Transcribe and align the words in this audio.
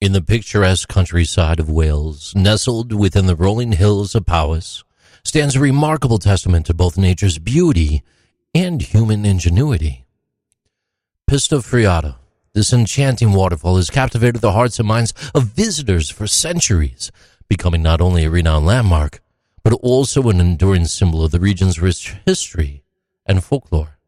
In 0.00 0.12
the 0.12 0.22
picturesque 0.22 0.88
countryside 0.88 1.60
of 1.60 1.68
Wales, 1.68 2.32
nestled 2.34 2.90
within 2.90 3.26
the 3.26 3.36
rolling 3.36 3.72
hills 3.72 4.14
of 4.14 4.24
Powys, 4.24 4.82
stands 5.24 5.56
a 5.56 5.60
remarkable 5.60 6.18
testament 6.18 6.64
to 6.66 6.72
both 6.72 6.96
nature's 6.96 7.38
beauty 7.38 8.02
and 8.54 8.80
human 8.80 9.26
ingenuity. 9.26 10.06
Pistyll 11.30 11.60
Rhaeadr, 11.60 12.16
this 12.54 12.72
enchanting 12.72 13.34
waterfall 13.34 13.76
has 13.76 13.90
captivated 13.90 14.40
the 14.40 14.52
hearts 14.52 14.78
and 14.78 14.88
minds 14.88 15.12
of 15.34 15.48
visitors 15.48 16.08
for 16.08 16.26
centuries, 16.26 17.12
becoming 17.46 17.82
not 17.82 18.00
only 18.00 18.24
a 18.24 18.30
renowned 18.30 18.64
landmark, 18.64 19.20
but 19.62 19.74
also 19.74 20.30
an 20.30 20.40
enduring 20.40 20.86
symbol 20.86 21.22
of 21.22 21.30
the 21.30 21.38
region's 21.38 21.78
rich 21.78 22.16
history 22.24 22.82
and 23.26 23.44
folklore. 23.44 23.98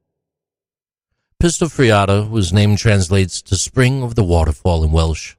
Pistyll 1.39 1.69
Rhaeadr, 1.69 2.31
whose 2.31 2.51
name 2.51 2.77
translates 2.77 3.43
to 3.43 3.57
Spring 3.57 4.03
of 4.03 4.15
the 4.15 4.25
Waterfall 4.25 4.85
in 4.85 4.91
Welsh, 4.91 5.37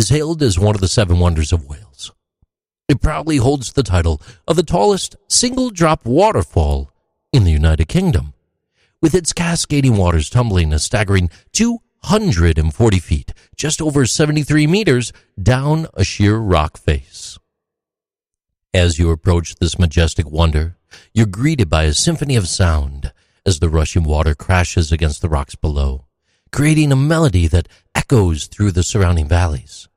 is 0.00 0.08
hailed 0.08 0.42
as 0.42 0.58
one 0.58 0.74
of 0.74 0.80
the 0.80 0.88
seven 0.88 1.18
wonders 1.18 1.52
of 1.52 1.66
Wales. 1.66 2.10
It 2.88 3.02
proudly 3.02 3.36
holds 3.36 3.74
the 3.74 3.82
title 3.82 4.18
of 4.48 4.56
the 4.56 4.62
tallest 4.62 5.14
single 5.28 5.68
drop 5.68 6.06
waterfall 6.06 6.90
in 7.34 7.44
the 7.44 7.50
United 7.50 7.84
Kingdom, 7.84 8.32
with 9.02 9.14
its 9.14 9.34
cascading 9.34 9.98
waters 9.98 10.30
tumbling 10.30 10.72
a 10.72 10.78
staggering 10.78 11.28
240 11.52 12.98
feet, 12.98 13.34
just 13.54 13.82
over 13.82 14.06
73 14.06 14.66
meters, 14.66 15.12
down 15.40 15.86
a 15.92 16.02
sheer 16.02 16.38
rock 16.38 16.78
face. 16.78 17.38
As 18.72 18.98
you 18.98 19.10
approach 19.10 19.56
this 19.56 19.78
majestic 19.78 20.30
wonder, 20.30 20.78
you're 21.12 21.26
greeted 21.26 21.68
by 21.68 21.84
a 21.84 21.92
symphony 21.92 22.36
of 22.36 22.48
sound 22.48 23.12
as 23.44 23.58
the 23.58 23.68
rushing 23.68 24.04
water 24.04 24.34
crashes 24.34 24.90
against 24.90 25.20
the 25.20 25.28
rocks 25.28 25.56
below 25.56 26.06
creating 26.52 26.90
a 26.90 26.96
melody 26.96 27.46
that 27.46 27.68
echoes 27.94 28.46
through 28.46 28.72
the 28.72 28.82
surrounding 28.82 29.28
valleys. 29.28 29.88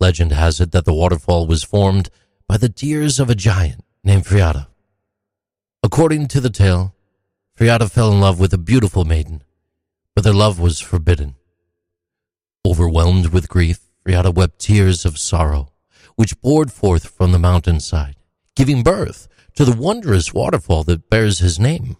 Legend 0.00 0.32
has 0.32 0.60
it 0.60 0.72
that 0.72 0.84
the 0.84 0.94
waterfall 0.94 1.46
was 1.46 1.64
formed 1.64 2.08
by 2.46 2.56
the 2.56 2.68
tears 2.68 3.18
of 3.18 3.28
a 3.28 3.34
giant 3.34 3.84
named 4.04 4.24
Rhaeadr. 4.24 4.68
According 5.82 6.28
to 6.28 6.40
the 6.40 6.50
tale, 6.50 6.94
Rhaeadr 7.58 7.90
fell 7.90 8.12
in 8.12 8.20
love 8.20 8.38
with 8.38 8.52
a 8.52 8.58
beautiful 8.58 9.04
maiden, 9.04 9.42
but 10.14 10.22
their 10.22 10.32
love 10.32 10.60
was 10.60 10.80
forbidden. 10.80 11.34
Overwhelmed 12.66 13.26
with 13.26 13.48
grief, 13.48 13.80
Rhaeadr 14.06 14.34
wept 14.34 14.60
tears 14.60 15.04
of 15.04 15.18
sorrow, 15.18 15.72
which 16.14 16.40
poured 16.40 16.72
forth 16.72 17.08
from 17.08 17.32
the 17.32 17.38
mountainside, 17.38 18.16
giving 18.54 18.82
birth 18.82 19.26
to 19.54 19.64
the 19.64 19.76
wondrous 19.76 20.32
waterfall 20.32 20.84
that 20.84 21.10
bears 21.10 21.40
his 21.40 21.58
name. 21.58 21.96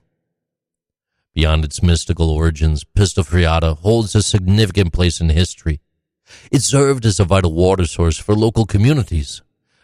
Beyond 1.35 1.65
its 1.65 1.83
mystical 1.83 2.31
origins, 2.31 2.85
Pistyll 2.85 3.25
Rhaeadr 3.25 3.79
holds 3.79 4.15
a 4.15 4.23
significant 4.23 4.93
place 4.93 5.21
in 5.21 5.29
history. 5.29 5.81
It 6.51 6.63
served 6.63 7.05
as 7.05 7.21
a 7.21 7.25
vital 7.25 7.53
water 7.53 7.87
source 7.87 8.19
for 8.19 8.35
local 8.35 8.67
communities, 8.67 9.43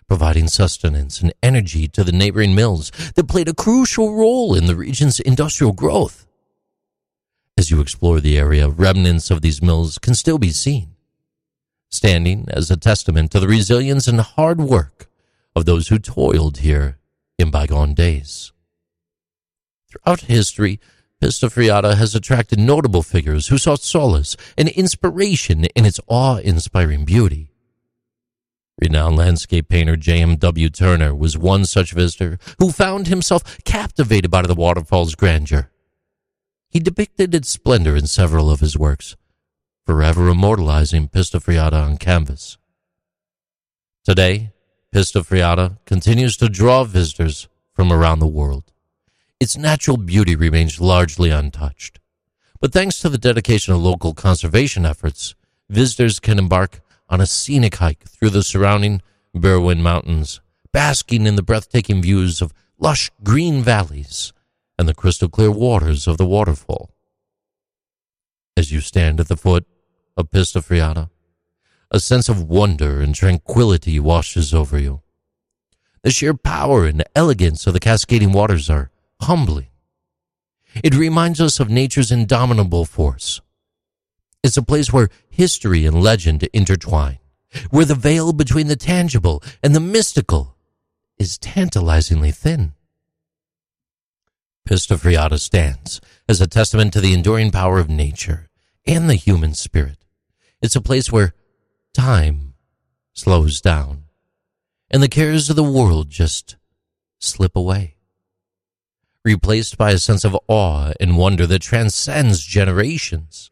providing 0.08 0.48
sustenance 0.48 1.20
and 1.20 1.32
energy 1.42 1.88
to 1.88 2.04
the 2.04 2.12
neighboring 2.12 2.54
mills 2.54 2.90
that 3.14 3.28
played 3.28 3.48
a 3.48 3.54
crucial 3.54 4.14
role 4.14 4.54
in 4.54 4.66
the 4.66 4.76
region's 4.76 5.20
industrial 5.20 5.72
growth. 5.72 6.26
As 7.56 7.70
you 7.70 7.80
explore 7.80 8.20
the 8.20 8.36
area, 8.36 8.68
remnants 8.68 9.30
of 9.30 9.40
these 9.40 9.62
mills 9.62 9.98
can 9.98 10.14
still 10.14 10.38
be 10.38 10.50
seen, 10.50 10.96
standing 11.90 12.46
as 12.48 12.70
a 12.70 12.76
testament 12.76 13.30
to 13.30 13.40
the 13.40 13.48
resilience 13.48 14.08
and 14.08 14.20
hard 14.20 14.60
work 14.60 15.08
of 15.54 15.64
those 15.64 15.88
who 15.88 15.98
toiled 15.98 16.58
here 16.58 16.98
in 17.38 17.50
bygone 17.50 17.94
days. 17.94 18.52
Throughout 19.88 20.22
history, 20.22 20.80
Pistyll 21.24 21.48
Rhaeadr 21.48 21.96
has 21.96 22.14
attracted 22.14 22.58
notable 22.58 23.02
figures 23.02 23.46
who 23.46 23.56
sought 23.56 23.80
solace 23.80 24.36
and 24.58 24.68
inspiration 24.68 25.64
in 25.74 25.86
its 25.86 25.98
awe-inspiring 26.06 27.06
beauty. 27.06 27.50
Renowned 28.78 29.16
landscape 29.16 29.70
painter 29.70 29.96
J.M.W. 29.96 30.68
Turner 30.68 31.14
was 31.14 31.38
one 31.38 31.64
such 31.64 31.92
visitor 31.92 32.38
who 32.58 32.70
found 32.70 33.06
himself 33.06 33.56
captivated 33.64 34.30
by 34.30 34.42
the 34.42 34.54
waterfall's 34.54 35.14
grandeur. 35.14 35.70
He 36.68 36.78
depicted 36.78 37.34
its 37.34 37.48
splendor 37.48 37.96
in 37.96 38.06
several 38.06 38.50
of 38.50 38.60
his 38.60 38.76
works, 38.76 39.16
forever 39.86 40.28
immortalizing 40.28 41.08
Pistyll 41.08 41.40
Rhaeadr 41.40 41.72
on 41.72 41.96
canvas. 41.96 42.58
Today, 44.04 44.52
Pistyll 44.94 45.26
Rhaeadr 45.26 45.78
continues 45.86 46.36
to 46.36 46.50
draw 46.50 46.84
visitors 46.84 47.48
from 47.72 47.90
around 47.90 48.18
the 48.18 48.26
world 48.26 48.73
its 49.44 49.58
natural 49.58 49.98
beauty 49.98 50.34
remains 50.34 50.80
largely 50.80 51.28
untouched. 51.28 52.00
But 52.60 52.72
thanks 52.72 52.98
to 53.00 53.10
the 53.10 53.18
dedication 53.18 53.74
of 53.74 53.82
local 53.82 54.14
conservation 54.14 54.86
efforts, 54.86 55.34
visitors 55.68 56.18
can 56.18 56.38
embark 56.38 56.80
on 57.10 57.20
a 57.20 57.26
scenic 57.26 57.74
hike 57.74 58.04
through 58.08 58.30
the 58.30 58.42
surrounding 58.42 59.02
Berwyn 59.36 59.82
Mountains, 59.82 60.40
basking 60.72 61.26
in 61.26 61.36
the 61.36 61.42
breathtaking 61.42 62.00
views 62.00 62.40
of 62.40 62.54
lush 62.78 63.10
green 63.22 63.62
valleys 63.62 64.32
and 64.78 64.88
the 64.88 64.94
crystal 64.94 65.28
clear 65.28 65.50
waters 65.50 66.06
of 66.06 66.16
the 66.16 66.24
waterfall. 66.24 66.88
As 68.56 68.72
you 68.72 68.80
stand 68.80 69.20
at 69.20 69.28
the 69.28 69.36
foot 69.36 69.66
of 70.16 70.30
Pistyll 70.30 70.62
Rhaeadr, 70.62 71.10
a 71.90 72.00
sense 72.00 72.30
of 72.30 72.48
wonder 72.48 73.02
and 73.02 73.14
tranquility 73.14 74.00
washes 74.00 74.54
over 74.54 74.78
you. 74.78 75.02
The 76.02 76.10
sheer 76.10 76.32
power 76.32 76.86
and 76.86 77.04
elegance 77.14 77.66
of 77.66 77.74
the 77.74 77.80
cascading 77.80 78.32
waters 78.32 78.70
are 78.70 78.90
humbling. 79.20 79.68
It 80.82 80.94
reminds 80.94 81.40
us 81.40 81.60
of 81.60 81.70
nature's 81.70 82.10
indomitable 82.10 82.84
force. 82.84 83.40
It's 84.42 84.56
a 84.56 84.62
place 84.62 84.92
where 84.92 85.08
history 85.30 85.86
and 85.86 86.02
legend 86.02 86.48
intertwine, 86.52 87.18
where 87.70 87.84
the 87.84 87.94
veil 87.94 88.32
between 88.32 88.66
the 88.66 88.76
tangible 88.76 89.42
and 89.62 89.74
the 89.74 89.80
mystical 89.80 90.56
is 91.18 91.38
tantalizingly 91.38 92.30
thin. 92.30 92.74
Pistyll 94.68 94.98
Rhaeadr 94.98 95.38
stands 95.38 96.00
as 96.28 96.40
a 96.40 96.46
testament 96.46 96.92
to 96.94 97.00
the 97.00 97.12
enduring 97.12 97.50
power 97.50 97.78
of 97.78 97.88
nature 97.88 98.48
and 98.86 99.08
the 99.08 99.14
human 99.14 99.54
spirit. 99.54 99.98
It's 100.60 100.76
a 100.76 100.80
place 100.80 101.12
where 101.12 101.34
time 101.92 102.54
slows 103.12 103.60
down 103.60 104.04
and 104.90 105.02
the 105.02 105.08
cares 105.08 105.50
of 105.50 105.56
the 105.56 105.62
world 105.62 106.10
just 106.10 106.56
slip 107.18 107.56
away 107.56 107.93
replaced 109.24 109.78
by 109.78 109.90
a 109.90 109.98
sense 109.98 110.24
of 110.24 110.36
awe 110.48 110.92
and 111.00 111.16
wonder 111.16 111.46
that 111.46 111.62
transcends 111.62 112.44
generations. 112.44 113.50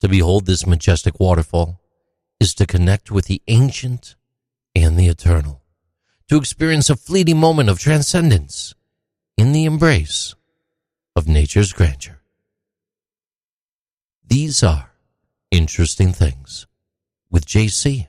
To 0.00 0.08
behold 0.08 0.46
this 0.46 0.66
majestic 0.66 1.20
waterfall 1.20 1.80
is 2.40 2.54
to 2.54 2.66
connect 2.66 3.10
with 3.10 3.26
the 3.26 3.42
ancient 3.48 4.16
and 4.74 4.98
the 4.98 5.06
eternal, 5.06 5.62
to 6.28 6.36
experience 6.36 6.90
a 6.90 6.96
fleeting 6.96 7.38
moment 7.38 7.70
of 7.70 7.78
transcendence 7.78 8.74
in 9.36 9.52
the 9.52 9.64
embrace 9.64 10.34
of 11.14 11.26
nature's 11.26 11.72
grandeur. 11.72 12.20
These 14.26 14.62
are 14.62 14.90
interesting 15.50 16.12
things 16.12 16.66
with 17.30 17.46
JC. 17.46 18.08